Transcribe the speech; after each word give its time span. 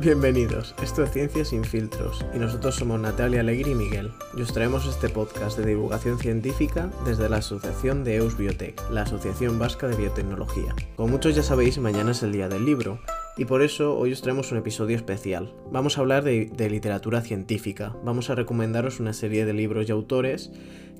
Bienvenidos, 0.00 0.76
esto 0.80 1.02
es 1.02 1.10
Ciencia 1.10 1.44
sin 1.44 1.64
filtros 1.64 2.24
y 2.32 2.38
nosotros 2.38 2.76
somos 2.76 3.00
Natalia 3.00 3.40
Alegri 3.40 3.72
y 3.72 3.74
Miguel. 3.74 4.12
Y 4.36 4.42
os 4.42 4.52
traemos 4.52 4.86
este 4.86 5.08
podcast 5.08 5.58
de 5.58 5.66
divulgación 5.66 6.20
científica 6.20 6.88
desde 7.04 7.28
la 7.28 7.38
Asociación 7.38 8.04
de 8.04 8.14
EUS 8.14 8.38
Biotech, 8.38 8.80
la 8.92 9.02
Asociación 9.02 9.58
Vasca 9.58 9.88
de 9.88 9.96
Biotecnología. 9.96 10.72
Como 10.94 11.08
muchos 11.08 11.34
ya 11.34 11.42
sabéis, 11.42 11.78
mañana 11.78 12.12
es 12.12 12.22
el 12.22 12.30
día 12.30 12.48
del 12.48 12.64
libro 12.64 13.00
y 13.36 13.46
por 13.46 13.60
eso 13.60 13.98
hoy 13.98 14.12
os 14.12 14.22
traemos 14.22 14.52
un 14.52 14.58
episodio 14.58 14.94
especial. 14.94 15.52
Vamos 15.72 15.98
a 15.98 16.02
hablar 16.02 16.22
de, 16.22 16.70
literatura 16.70 17.20
científica, 17.20 17.96
vamos 18.04 18.30
a 18.30 18.36
recomendaros 18.36 19.00
una 19.00 19.12
serie 19.12 19.46
de 19.46 19.52
libros 19.52 19.88
y 19.88 19.90
autores 19.90 20.52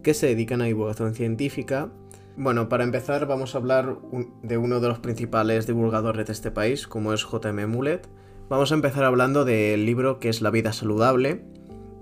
que 0.03 0.13
se 0.13 0.27
dedican 0.27 0.61
a 0.61 0.65
divulgación 0.65 1.15
científica. 1.15 1.93
Bueno, 2.37 2.69
para 2.69 2.83
empezar 2.83 3.29
vamos 3.29 3.55
a 3.55 3.59
hablar 3.59 3.97
de 4.43 4.59
uno 4.59 4.81
de 4.81 4.89
los 4.89 4.99
principales 4.99 5.69
divulgadores 5.69 6.27
de 6.27 6.33
este 6.33 6.51
país, 6.51 6.89
como 6.89 7.13
es 7.13 7.25
JM 7.25 7.69
Mulet, 7.69 8.09
Vamos 8.49 8.73
a 8.73 8.77
empezar 8.77 9.05
hablando 9.05 9.45
del 9.45 9.85
libro 9.85 10.19
que 10.21 10.31
es 10.31 10.41
La 10.41 10.51
vida 10.51 10.73
saludable, 10.73 11.43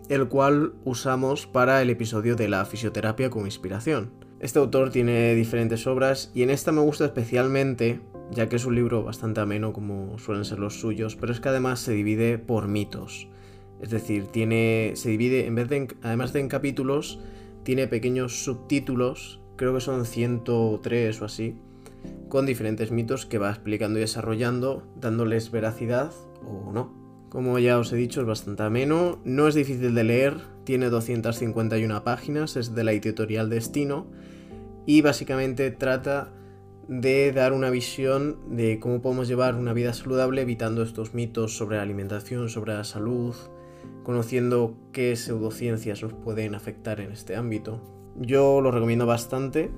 el 0.08 0.28
cual 0.28 0.74
usamos 0.84 1.44
para 1.48 1.82
el 1.82 1.90
episodio 1.90 2.36
de 2.36 2.48
la 2.48 2.64
fisioterapia 2.64 3.30
con 3.30 3.46
inspiración. 3.46 4.12
Este 4.38 4.60
autor 4.60 4.90
tiene 4.90 5.34
diferentes 5.34 5.88
obras 5.88 6.30
y 6.36 6.44
en 6.44 6.50
esta 6.50 6.70
me 6.70 6.82
gusta 6.82 7.04
especialmente, 7.04 8.00
ya 8.30 8.48
que 8.48 8.54
es 8.54 8.64
un 8.64 8.76
libro 8.76 9.02
bastante 9.02 9.40
ameno 9.40 9.72
como 9.72 10.20
suelen 10.20 10.44
ser 10.44 10.60
los 10.60 10.78
suyos, 10.78 11.16
pero 11.16 11.32
es 11.32 11.40
que 11.40 11.48
además 11.48 11.80
se 11.80 11.94
divide 11.94 12.38
por 12.38 12.68
mitos. 12.68 13.26
Es 13.82 13.90
decir, 13.90 14.26
tiene, 14.26 14.92
se 14.94 15.08
divide, 15.08 15.46
en 15.46 15.56
vez 15.56 15.68
de, 15.68 15.88
además 16.02 16.32
de 16.32 16.38
en 16.38 16.48
capítulos, 16.48 17.18
tiene 17.64 17.88
pequeños 17.88 18.44
subtítulos, 18.44 19.40
creo 19.56 19.74
que 19.74 19.80
son 19.80 20.06
103 20.06 21.22
o 21.22 21.24
así, 21.24 21.56
con 22.28 22.46
diferentes 22.46 22.90
mitos 22.90 23.26
que 23.26 23.38
va 23.38 23.50
explicando 23.50 23.98
y 23.98 24.02
desarrollando, 24.02 24.86
dándoles 25.00 25.50
veracidad 25.50 26.12
o 26.44 26.72
no. 26.72 26.92
Como 27.28 27.58
ya 27.58 27.78
os 27.78 27.92
he 27.92 27.96
dicho, 27.96 28.20
es 28.20 28.26
bastante 28.26 28.62
ameno, 28.62 29.18
no 29.24 29.48
es 29.48 29.54
difícil 29.54 29.94
de 29.94 30.04
leer, 30.04 30.38
tiene 30.64 30.90
251 30.90 32.04
páginas, 32.04 32.56
es 32.56 32.74
de 32.74 32.84
la 32.84 32.92
editorial 32.92 33.50
Destino 33.50 34.06
y 34.86 35.02
básicamente 35.02 35.70
trata 35.70 36.32
de 36.88 37.32
dar 37.32 37.52
una 37.52 37.70
visión 37.70 38.38
de 38.56 38.78
cómo 38.78 39.02
podemos 39.02 39.26
llevar 39.26 39.56
una 39.56 39.72
vida 39.72 39.92
saludable 39.92 40.42
evitando 40.42 40.82
estos 40.82 41.14
mitos 41.14 41.56
sobre 41.56 41.76
la 41.76 41.82
alimentación, 41.82 42.48
sobre 42.48 42.74
la 42.74 42.84
salud, 42.84 43.34
conociendo 44.04 44.76
qué 44.92 45.16
pseudociencias 45.16 46.02
nos 46.02 46.12
pueden 46.12 46.54
afectar 46.54 47.00
en 47.00 47.10
este 47.10 47.34
ámbito. 47.34 47.82
Yo 48.16 48.60
lo 48.60 48.70
recomiendo 48.70 49.04
bastante 49.04 49.70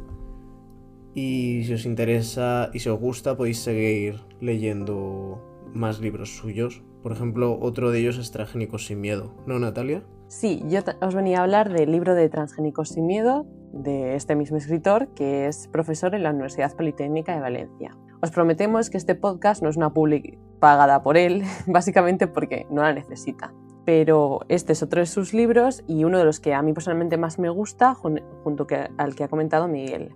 y 1.14 1.64
si 1.64 1.74
os 1.74 1.86
interesa 1.86 2.70
y 2.72 2.80
si 2.80 2.88
os 2.88 2.98
gusta 2.98 3.36
podéis 3.36 3.58
seguir 3.58 4.20
leyendo 4.40 5.42
más 5.74 6.00
libros 6.00 6.36
suyos. 6.36 6.82
Por 7.02 7.12
ejemplo, 7.12 7.58
otro 7.60 7.90
de 7.90 8.00
ellos 8.00 8.18
es 8.18 8.30
Transgénicos 8.30 8.86
sin 8.86 9.00
Miedo, 9.00 9.34
¿no, 9.46 9.58
Natalia? 9.58 10.02
Sí, 10.26 10.62
yo 10.68 10.80
os 11.00 11.14
venía 11.14 11.38
a 11.38 11.42
hablar 11.42 11.72
del 11.72 11.90
libro 11.90 12.14
de 12.14 12.28
Transgénicos 12.28 12.90
sin 12.90 13.06
Miedo 13.06 13.46
de 13.72 14.14
este 14.14 14.34
mismo 14.34 14.56
escritor, 14.56 15.08
que 15.14 15.46
es 15.46 15.68
profesor 15.68 16.14
en 16.14 16.22
la 16.22 16.30
Universidad 16.30 16.74
Politécnica 16.74 17.34
de 17.34 17.40
Valencia. 17.40 17.96
Os 18.20 18.30
prometemos 18.30 18.90
que 18.90 18.96
este 18.98 19.14
podcast 19.14 19.62
no 19.62 19.68
es 19.68 19.76
una 19.76 19.94
public 19.94 20.38
pagada 20.58 21.02
por 21.02 21.16
él, 21.16 21.44
básicamente 21.66 22.26
porque 22.26 22.66
no 22.70 22.82
la 22.82 22.92
necesita. 22.92 23.54
Pero 23.84 24.40
este 24.48 24.72
es 24.72 24.82
otro 24.82 25.00
de 25.00 25.06
sus 25.06 25.32
libros 25.32 25.82
y 25.86 26.04
uno 26.04 26.18
de 26.18 26.24
los 26.24 26.40
que 26.40 26.52
a 26.52 26.60
mí 26.60 26.72
personalmente 26.72 27.16
más 27.16 27.38
me 27.38 27.48
gusta, 27.48 27.94
junto 27.94 28.66
al 28.98 29.14
que 29.14 29.24
ha 29.24 29.28
comentado 29.28 29.66
Miguel. 29.66 30.14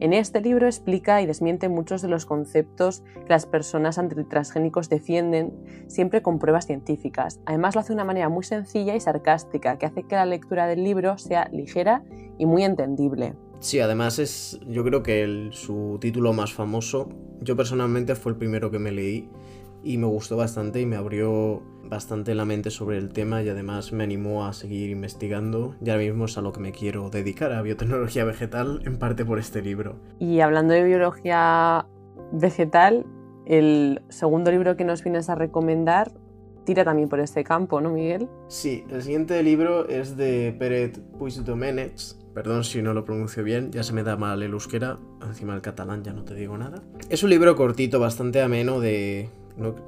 En 0.00 0.12
este 0.12 0.40
libro 0.40 0.66
explica 0.66 1.20
y 1.20 1.26
desmiente 1.26 1.68
muchos 1.68 2.00
de 2.00 2.08
los 2.08 2.24
conceptos 2.24 3.02
que 3.14 3.28
las 3.28 3.46
personas 3.46 3.98
antitransgénicos 3.98 4.88
defienden, 4.88 5.52
siempre 5.88 6.22
con 6.22 6.38
pruebas 6.38 6.66
científicas. 6.66 7.40
Además 7.44 7.74
lo 7.74 7.82
hace 7.82 7.88
de 7.88 7.94
una 7.94 8.04
manera 8.04 8.28
muy 8.28 8.44
sencilla 8.44 8.94
y 8.94 9.00
sarcástica, 9.00 9.78
que 9.78 9.86
hace 9.86 10.04
que 10.04 10.14
la 10.14 10.26
lectura 10.26 10.66
del 10.66 10.84
libro 10.84 11.18
sea 11.18 11.48
ligera 11.52 12.02
y 12.38 12.46
muy 12.46 12.64
entendible. 12.64 13.34
Sí, 13.60 13.78
además 13.78 14.18
es, 14.18 14.58
yo 14.66 14.82
creo 14.84 15.02
que 15.02 15.50
su 15.52 15.98
título 16.00 16.32
más 16.32 16.54
famoso, 16.54 17.10
yo 17.42 17.56
personalmente 17.56 18.14
fue 18.14 18.32
el 18.32 18.38
primero 18.38 18.70
que 18.70 18.78
me 18.78 18.90
leí 18.90 19.28
y 19.82 19.98
me 19.98 20.06
gustó 20.06 20.36
bastante 20.36 20.80
y 20.80 20.86
me 20.86 20.96
abrió 20.96 21.62
bastante 21.84 22.34
la 22.34 22.44
mente 22.44 22.70
sobre 22.70 22.98
el 22.98 23.12
tema 23.12 23.42
y 23.42 23.48
además 23.48 23.92
me 23.92 24.04
animó 24.04 24.46
a 24.46 24.52
seguir 24.52 24.90
investigando 24.90 25.74
y 25.84 25.90
ahora 25.90 26.02
mismo 26.02 26.26
es 26.26 26.38
a 26.38 26.42
lo 26.42 26.52
que 26.52 26.60
me 26.60 26.72
quiero 26.72 27.10
dedicar, 27.10 27.52
a 27.52 27.62
biotecnología 27.62 28.24
vegetal, 28.24 28.82
en 28.84 28.98
parte 28.98 29.24
por 29.24 29.38
este 29.38 29.62
libro. 29.62 29.96
Y 30.18 30.40
hablando 30.40 30.74
de 30.74 30.84
biología 30.84 31.86
vegetal, 32.32 33.06
el 33.46 34.02
segundo 34.08 34.50
libro 34.50 34.76
que 34.76 34.84
nos 34.84 35.02
vienes 35.02 35.28
a 35.28 35.34
recomendar 35.34 36.12
tira 36.64 36.84
también 36.84 37.08
por 37.08 37.20
este 37.20 37.42
campo, 37.42 37.80
¿no, 37.80 37.90
Miguel? 37.90 38.28
Sí, 38.48 38.84
el 38.90 39.02
siguiente 39.02 39.42
libro 39.42 39.88
es 39.88 40.16
de 40.16 40.54
Peret 40.58 41.00
Puigdomenech, 41.18 42.14
perdón 42.34 42.62
si 42.64 42.82
no 42.82 42.94
lo 42.94 43.04
pronuncio 43.04 43.42
bien, 43.42 43.72
ya 43.72 43.82
se 43.82 43.92
me 43.92 44.02
da 44.02 44.16
mal 44.16 44.42
el 44.42 44.52
euskera, 44.52 44.98
encima 45.26 45.54
el 45.54 45.62
catalán 45.62 46.04
ya 46.04 46.12
no 46.12 46.22
te 46.24 46.34
digo 46.34 46.56
nada. 46.56 46.82
Es 47.08 47.24
un 47.24 47.30
libro 47.30 47.56
cortito, 47.56 47.98
bastante 47.98 48.40
ameno 48.40 48.78
de 48.78 49.30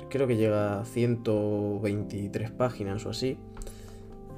creo 0.09 0.27
que 0.27 0.37
llega 0.37 0.81
a 0.81 0.85
123 0.85 2.51
páginas 2.51 3.07
o 3.07 3.11
así. 3.11 3.39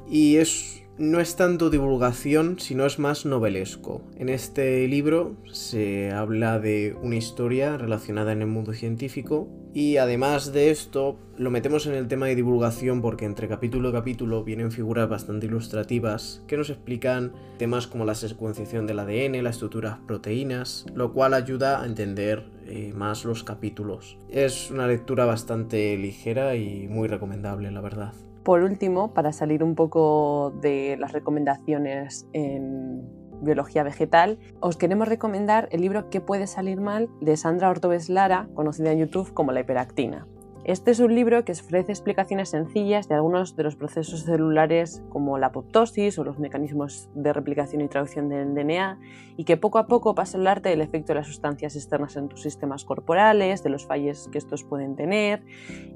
Y 0.08 0.36
es, 0.36 0.83
no 0.98 1.18
es 1.18 1.34
tanto 1.36 1.70
divulgación, 1.70 2.58
sino 2.60 2.86
es 2.86 2.98
más 2.98 3.26
novelesco. 3.26 4.02
En 4.16 4.28
este 4.28 4.86
libro 4.86 5.36
se 5.52 6.12
habla 6.12 6.60
de 6.60 6.96
una 7.02 7.16
historia 7.16 7.76
relacionada 7.76 8.32
en 8.32 8.42
el 8.42 8.46
mundo 8.46 8.72
científico 8.72 9.48
y 9.72 9.96
además 9.96 10.52
de 10.52 10.70
esto 10.70 11.18
lo 11.36 11.50
metemos 11.50 11.86
en 11.86 11.94
el 11.94 12.06
tema 12.06 12.26
de 12.26 12.36
divulgación 12.36 13.00
porque 13.00 13.24
entre 13.24 13.48
capítulo 13.48 13.88
y 13.88 13.92
capítulo 13.92 14.44
vienen 14.44 14.70
figuras 14.70 15.08
bastante 15.08 15.46
ilustrativas 15.46 16.44
que 16.46 16.56
nos 16.56 16.70
explican 16.70 17.32
temas 17.58 17.88
como 17.88 18.04
la 18.04 18.14
secuenciación 18.14 18.86
del 18.86 19.00
ADN, 19.00 19.42
las 19.42 19.56
estructuras 19.56 19.98
proteínas, 20.06 20.86
lo 20.94 21.12
cual 21.12 21.34
ayuda 21.34 21.82
a 21.82 21.86
entender 21.86 22.44
eh, 22.66 22.92
más 22.94 23.24
los 23.24 23.42
capítulos. 23.42 24.16
Es 24.30 24.70
una 24.70 24.86
lectura 24.86 25.24
bastante 25.24 25.96
ligera 25.96 26.54
y 26.54 26.86
muy 26.86 27.08
recomendable, 27.08 27.72
la 27.72 27.80
verdad. 27.80 28.12
Por 28.44 28.62
último, 28.62 29.14
para 29.14 29.32
salir 29.32 29.64
un 29.64 29.74
poco 29.74 30.52
de 30.60 30.96
las 30.98 31.12
recomendaciones 31.12 32.28
en 32.34 33.02
biología 33.40 33.82
vegetal, 33.82 34.38
os 34.60 34.76
queremos 34.76 35.08
recomendar 35.08 35.68
el 35.72 35.80
libro 35.80 36.10
¿Qué 36.10 36.20
puede 36.20 36.46
salir 36.46 36.80
mal? 36.80 37.08
de 37.20 37.38
Sandra 37.38 37.70
Ortobes 37.70 38.10
Lara, 38.10 38.48
conocida 38.54 38.92
en 38.92 38.98
YouTube 38.98 39.32
como 39.32 39.52
La 39.52 39.60
hiperactina. 39.60 40.26
Este 40.64 40.92
es 40.92 41.00
un 41.00 41.14
libro 41.14 41.44
que 41.44 41.52
ofrece 41.52 41.92
explicaciones 41.92 42.48
sencillas 42.48 43.06
de 43.06 43.14
algunos 43.14 43.54
de 43.54 43.64
los 43.64 43.76
procesos 43.76 44.20
celulares 44.22 45.02
como 45.10 45.36
la 45.36 45.48
apoptosis 45.48 46.18
o 46.18 46.24
los 46.24 46.38
mecanismos 46.38 47.10
de 47.14 47.34
replicación 47.34 47.82
y 47.82 47.88
traducción 47.88 48.30
del 48.30 48.54
DNA 48.54 48.98
y 49.36 49.44
que 49.44 49.58
poco 49.58 49.76
a 49.76 49.86
poco 49.86 50.14
pasa 50.14 50.38
a 50.38 50.40
hablarte 50.40 50.70
del 50.70 50.80
efecto 50.80 51.12
de 51.12 51.16
las 51.18 51.26
sustancias 51.26 51.76
externas 51.76 52.16
en 52.16 52.30
tus 52.30 52.40
sistemas 52.40 52.86
corporales, 52.86 53.62
de 53.62 53.68
los 53.68 53.84
fallos 53.84 54.30
que 54.32 54.38
estos 54.38 54.64
pueden 54.64 54.96
tener 54.96 55.44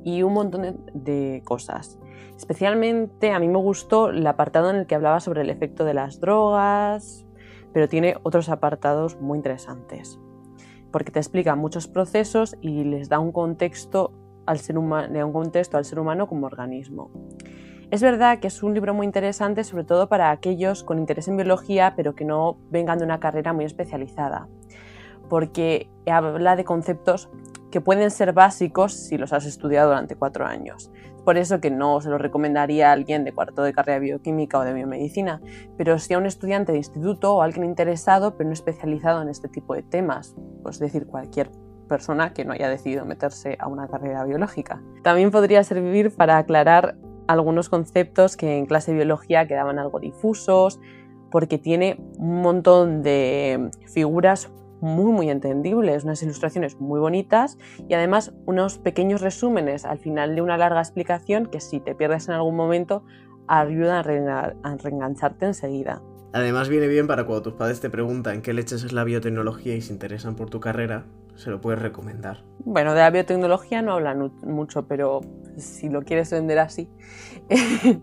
y 0.05 0.23
un 0.23 0.35
montón 0.35 0.85
de 0.93 1.41
cosas. 1.47 1.99
Especialmente 2.37 3.33
a 3.33 3.39
mí 3.39 3.49
me 3.49 3.57
gustó 3.57 4.11
el 4.11 4.27
apartado 4.27 4.69
en 4.69 4.77
el 4.77 4.87
que 4.87 4.97
hablaba 4.97 5.21
sobre 5.21 5.41
el 5.41 5.49
efecto 5.49 5.87
de 5.87 5.95
las 5.95 6.21
drogas, 6.21 7.25
pero 7.73 7.89
tiene 7.89 8.17
otros 8.23 8.51
apartados 8.51 9.19
muy 9.19 9.39
interesantes 9.39 10.21
porque 10.91 11.13
te 11.13 11.19
explica 11.19 11.55
muchos 11.55 11.87
procesos 11.87 12.57
y 12.63 12.85
les 12.85 13.11
da 13.11 13.19
un 13.19 13.31
contexto 13.31 14.13
al 14.49 14.59
ser 14.59 14.79
humano, 14.79 15.27
un 15.27 15.33
contexto 15.33 15.77
al 15.77 15.85
ser 15.85 15.99
humano 15.99 16.27
como 16.27 16.47
organismo. 16.47 17.11
Es 17.91 18.03
verdad 18.03 18.39
que 18.41 18.49
es 18.49 18.63
un 18.63 18.73
libro 18.73 18.95
muy 18.95 19.05
interesante, 19.05 19.63
sobre 19.63 19.85
todo 19.85 20.09
para 20.09 20.31
aquellos 20.31 20.85
con 20.85 20.99
interés 20.99 21.29
en 21.29 21.37
biología, 21.37 21.93
pero 21.97 22.15
que 22.15 22.25
no 22.25 22.59
vengan 22.71 22.99
de 22.99 23.05
una 23.05 23.21
carrera 23.21 23.53
muy 23.53 23.67
especializada, 23.67 24.49
porque 25.29 25.91
habla 26.11 26.57
de 26.57 26.65
conceptos 26.65 27.29
que 27.71 27.83
pueden 27.83 28.11
ser 28.11 28.33
básicos 28.33 28.95
si 28.95 29.19
los 29.19 29.35
has 29.35 29.45
estudiado 29.45 29.91
durante 29.91 30.17
cuatro 30.17 30.47
años. 30.47 30.91
Por 31.27 31.37
eso 31.37 31.61
que 31.61 31.71
no 31.71 32.01
se 32.01 32.09
lo 32.09 32.17
recomendaría 32.17 32.89
a 32.89 32.93
alguien 32.93 33.25
de 33.25 33.33
cuarto 33.33 33.63
de 33.63 33.75
carrera 33.75 34.01
de 34.01 34.07
bioquímica 34.07 34.59
o 34.59 34.65
de 34.65 34.73
biomedicina, 34.73 35.43
pero 35.77 35.99
sí 35.99 36.15
a 36.15 36.19
un 36.19 36.25
estudiante 36.25 36.73
de 36.73 36.79
instituto 36.79 37.37
o 37.37 37.43
alguien 37.43 37.67
interesado 37.67 38.35
pero 38.37 38.49
no 38.49 38.55
especializado 38.55 39.21
en 39.21 39.29
este 39.29 39.49
tipo 39.49 39.75
de 39.75 39.83
temas, 39.83 40.35
pues 40.63 40.79
decir 40.79 41.07
cualquier 41.07 41.51
persona 41.89 42.33
que 42.33 42.45
no 42.45 42.53
haya 42.53 42.69
decidido 42.69 43.05
meterse 43.05 43.57
a 43.59 43.67
una 43.67 43.89
carrera 43.89 44.25
biológica. 44.25 44.81
También 45.03 45.31
podría 45.31 45.65
servir 45.65 46.15
para 46.15 46.39
aclarar 46.39 46.97
algunos 47.27 47.69
conceptos 47.69 48.37
que 48.37 48.57
en 48.57 48.67
clase 48.67 48.93
de 48.93 48.99
biología 48.99 49.47
quedaban 49.49 49.79
algo 49.79 49.99
difusos, 49.99 50.81
porque 51.31 51.59
tiene 51.59 52.01
un 52.19 52.43
montón 52.43 53.03
de 53.03 53.71
figuras 53.93 54.51
muy 54.81 55.13
muy 55.13 55.31
entendibles, 55.31 56.05
unas 56.05 56.23
ilustraciones 56.23 56.79
muy 56.81 57.01
bonitas 57.01 57.59
y 57.89 57.95
además 57.95 58.33
unos 58.47 58.79
pequeños 58.79 59.21
resúmenes 59.21 59.85
al 59.85 59.99
final 59.99 60.37
de 60.37 60.43
una 60.43 60.57
larga 60.57 60.81
explicación 60.81 61.47
que 61.47 61.61
si 61.61 61.81
te 61.81 61.95
pierdes 61.95 62.29
en 62.29 62.35
algún 62.35 62.57
momento 62.57 63.05
ayudan 63.49 64.07
a 64.63 64.77
reengancharte 64.77 65.47
enseguida. 65.47 66.03
Además 66.33 66.69
viene 66.69 66.87
bien 66.87 67.07
para 67.07 67.25
cuando 67.25 67.43
tus 67.43 67.55
padres 67.55 67.81
te 67.81 67.89
preguntan 67.89 68.43
qué 68.43 68.53
leches 68.53 68.85
es 68.85 68.93
la 68.93 69.05
biotecnología 69.05 69.75
y 69.75 69.81
se 69.81 69.93
interesan 69.93 70.37
por 70.37 70.51
tu 70.51 70.61
carrera, 70.61 71.07
se 71.39 71.51
lo 71.51 71.61
puedes 71.61 71.81
recomendar. 71.81 72.43
Bueno, 72.65 72.95
de 72.95 73.01
la 73.01 73.11
biotecnología 73.11 73.81
no 73.81 73.93
hablan 73.93 74.33
mucho, 74.43 74.87
pero 74.87 75.21
si 75.57 75.89
lo 75.89 76.03
quieres 76.03 76.31
vender 76.33 76.59
así. 76.59 76.91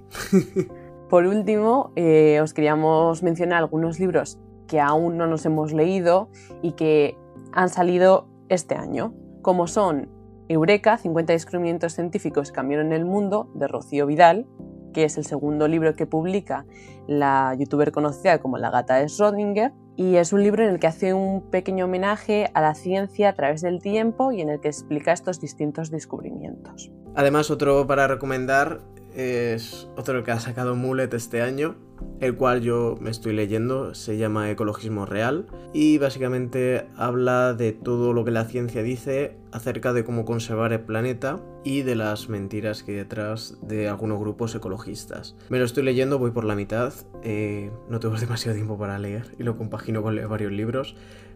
Por 1.09 1.25
último, 1.25 1.91
eh, 1.95 2.39
os 2.41 2.53
queríamos 2.53 3.21
mencionar 3.23 3.59
algunos 3.59 3.99
libros 3.99 4.39
que 4.67 4.79
aún 4.79 5.17
no 5.17 5.27
nos 5.27 5.45
hemos 5.45 5.73
leído 5.73 6.29
y 6.61 6.71
que 6.71 7.17
han 7.51 7.69
salido 7.69 8.27
este 8.49 8.75
año, 8.75 9.13
como 9.41 9.67
son 9.67 10.09
Eureka, 10.47 10.97
50 10.97 11.33
descubrimientos 11.33 11.93
científicos 11.93 12.49
que 12.49 12.55
cambiaron 12.55 12.93
el 12.93 13.05
mundo, 13.05 13.51
de 13.53 13.67
Rocío 13.67 14.07
Vidal, 14.07 14.47
que 14.93 15.03
es 15.03 15.17
el 15.17 15.25
segundo 15.25 15.67
libro 15.67 15.93
que 15.95 16.07
publica 16.07 16.65
la 17.05 17.53
youtuber 17.59 17.91
conocida 17.91 18.39
como 18.39 18.57
la 18.57 18.71
gata 18.71 18.95
de 18.95 19.05
Schrödinger, 19.05 19.73
y 19.97 20.15
es 20.15 20.33
un 20.33 20.43
libro 20.43 20.63
en 20.63 20.71
el 20.71 20.79
que 20.79 20.87
hace 20.87 21.13
un 21.13 21.41
pequeño 21.49 21.85
homenaje 21.85 22.49
a 22.53 22.61
la 22.61 22.75
ciencia 22.75 23.29
a 23.29 23.33
través 23.33 23.61
del 23.61 23.81
tiempo 23.81 24.31
y 24.31 24.41
en 24.41 24.49
el 24.49 24.59
que 24.59 24.67
explica 24.67 25.13
estos 25.13 25.39
distintos 25.39 25.89
descubrimientos. 25.89 26.91
Además, 27.15 27.49
otro 27.49 27.87
para 27.87 28.07
recomendar 28.07 28.81
es 29.15 29.87
otro 29.95 30.23
que 30.23 30.31
ha 30.31 30.39
sacado 30.39 30.75
Mulet 30.75 31.13
este 31.13 31.41
año, 31.41 31.75
el 32.19 32.35
cual 32.35 32.61
yo 32.61 32.97
me 32.99 33.09
estoy 33.09 33.33
leyendo, 33.33 33.95
se 33.95 34.17
llama 34.17 34.51
Ecologismo 34.51 35.05
Real 35.05 35.47
y 35.73 35.97
básicamente 35.97 36.87
habla 36.97 37.53
de 37.53 37.71
todo 37.71 38.13
lo 38.13 38.25
que 38.25 38.31
la 38.31 38.45
ciencia 38.45 38.83
dice 38.83 39.37
acerca 39.51 39.93
de 39.93 40.03
cómo 40.03 40.25
conservar 40.25 40.73
el 40.73 40.81
planeta 40.81 41.41
y 41.63 41.81
de 41.81 41.95
las 41.95 42.27
mentiras 42.27 42.83
que 42.83 42.91
hay 42.91 42.97
detrás 42.97 43.57
de 43.61 43.87
algunos 43.87 44.19
grupos 44.19 44.53
ecologistas. 44.53 45.35
Me 45.49 45.59
lo 45.59 45.65
estoy 45.65 45.83
leyendo, 45.83 46.19
voy 46.19 46.31
por 46.31 46.43
la 46.43 46.55
mitad, 46.55 46.93
eh, 47.23 47.71
no 47.89 47.99
tengo 47.99 48.15
demasiado 48.19 48.55
tiempo 48.55 48.77
para 48.77 48.99
leer 48.99 49.33
y 49.39 49.43
lo 49.43 49.57
compagino 49.57 50.03
con 50.03 50.15
varios 50.27 50.51
libros, 50.51 50.95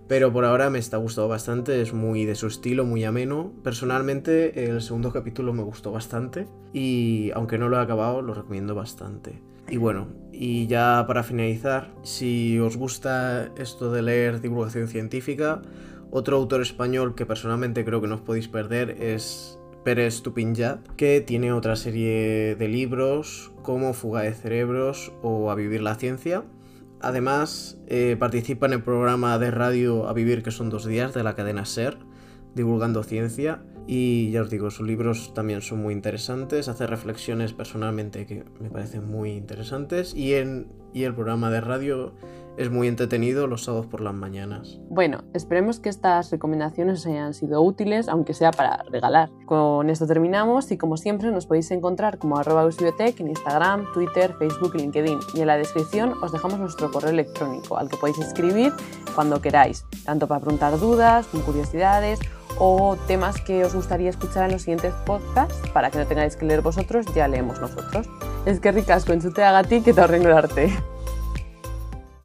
pero 0.09 0.33
por 0.33 0.43
ahora 0.43 0.71
me 0.71 0.79
está 0.79 0.97
gustando 0.97 1.27
bastante, 1.27 1.81
es 1.83 1.93
muy 1.93 2.25
de 2.25 2.33
su 2.33 2.47
estilo, 2.47 2.83
muy 2.83 3.03
ameno. 3.03 3.53
Personalmente 3.63 4.65
el 4.65 4.81
segundo 4.81 5.13
capítulo 5.13 5.53
me 5.53 5.61
gustó 5.61 5.91
bastante 5.91 6.47
y 6.73 7.29
aunque 7.35 7.59
no 7.59 7.69
lo 7.69 7.77
he 7.77 7.79
acabado, 7.79 8.23
lo 8.23 8.33
recomiendo 8.33 8.73
bastante. 8.73 9.39
Y 9.69 9.77
bueno, 9.77 10.07
y 10.33 10.65
ya 10.65 11.05
para 11.07 11.21
finalizar, 11.21 11.93
si 12.01 12.57
os 12.57 12.75
gusta 12.75 13.51
esto 13.55 13.91
de 13.91 14.01
leer 14.01 14.41
divulgación 14.41 14.87
científica, 14.87 15.61
otro 16.09 16.37
autor 16.37 16.63
español 16.63 17.13
que 17.13 17.27
personalmente 17.27 17.85
creo 17.85 18.01
que 18.01 18.07
no 18.07 18.15
os 18.15 18.21
podéis 18.21 18.47
perder 18.47 18.89
es 18.99 19.59
Pérez 19.83 20.23
Tupinjat, 20.23 20.87
que 20.95 21.21
tiene 21.21 21.53
otra 21.53 21.75
serie 21.75 22.55
de 22.55 22.67
libros 22.67 23.51
como 23.61 23.93
Fuga 23.93 24.23
de 24.23 24.33
Cerebros 24.33 25.11
o 25.21 25.51
A 25.51 25.55
Vivir 25.55 25.83
la 25.83 25.93
Ciencia, 25.93 26.45
Además, 27.01 27.77
eh, 27.87 28.17
participa 28.19 28.65
en 28.65 28.73
el 28.73 28.83
programa 28.83 29.37
de 29.39 29.51
radio 29.51 30.07
A 30.07 30.13
Vivir, 30.13 30.43
que 30.43 30.51
son 30.51 30.69
dos 30.69 30.85
días, 30.85 31.13
de 31.13 31.23
la 31.23 31.35
cadena 31.35 31.65
SER, 31.65 31.97
divulgando 32.55 33.03
ciencia. 33.03 33.61
Y 33.87 34.29
ya 34.29 34.43
os 34.43 34.51
digo, 34.51 34.69
sus 34.69 34.85
libros 34.85 35.33
también 35.33 35.61
son 35.61 35.81
muy 35.81 35.95
interesantes, 35.95 36.67
hace 36.67 36.85
reflexiones 36.85 37.53
personalmente 37.53 38.27
que 38.27 38.45
me 38.59 38.69
parecen 38.69 39.07
muy 39.07 39.31
interesantes. 39.31 40.13
Y, 40.13 40.35
en, 40.35 40.67
y 40.93 41.03
el 41.03 41.15
programa 41.15 41.49
de 41.49 41.61
radio 41.61 42.13
es 42.59 42.69
muy 42.69 42.89
entretenido 42.89 43.47
los 43.47 43.63
sábados 43.63 43.87
por 43.87 44.01
las 44.01 44.13
mañanas. 44.13 44.79
Bueno, 44.89 45.23
esperemos 45.33 45.79
que 45.79 45.87
estas 45.87 46.29
recomendaciones 46.29 47.05
hayan 47.07 47.33
sido 47.33 47.61
útiles, 47.61 48.09
aunque 48.09 48.33
sea 48.33 48.51
para 48.51 48.83
regalar. 48.91 49.29
Con 49.45 49.89
esto 49.89 50.05
terminamos 50.05 50.69
y 50.69 50.77
como 50.77 50.97
siempre 50.97 51.31
nos 51.31 51.45
podéis 51.45 51.71
encontrar 51.71 52.19
como 52.19 52.37
arroba 52.37 52.69
en 52.69 53.27
Instagram, 53.27 53.85
Twitter, 53.93 54.35
Facebook 54.37 54.73
y 54.75 54.79
LinkedIn. 54.79 55.19
Y 55.35 55.39
en 55.39 55.47
la 55.47 55.57
descripción 55.57 56.13
os 56.21 56.33
dejamos 56.33 56.59
nuestro 56.59 56.91
correo 56.91 57.11
electrónico 57.11 57.77
al 57.77 57.89
que 57.89 57.95
podéis 57.97 58.19
escribir 58.19 58.73
cuando 59.15 59.41
queráis, 59.41 59.85
tanto 60.03 60.27
para 60.27 60.41
preguntar 60.41 60.77
dudas, 60.79 61.27
curiosidades 61.45 62.19
o 62.59 62.97
temas 63.07 63.41
que 63.41 63.63
os 63.63 63.73
gustaría 63.73 64.09
escuchar 64.09 64.45
en 64.45 64.51
los 64.51 64.61
siguientes 64.63 64.93
podcasts 65.05 65.67
para 65.73 65.89
que 65.89 65.97
no 65.97 66.05
tengáis 66.05 66.35
que 66.35 66.45
leer 66.45 66.61
vosotros, 66.61 67.05
ya 67.15 67.27
leemos 67.27 67.59
nosotros. 67.59 68.07
Es 68.45 68.59
que 68.59 68.71
ricasco, 68.71 69.13
entzute 69.13 69.43
agatik 69.43 69.87
eta 69.87 70.03
horrengo 70.03 70.29
arte. 70.35 70.71